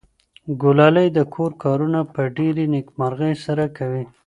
[0.61, 4.03] ګلالۍ د کور کارونه په ډېرې نېکمرغۍ سره کوي.